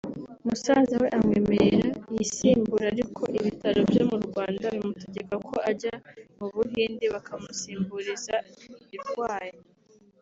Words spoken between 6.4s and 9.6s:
Buhinde bakamusimburiza irwaye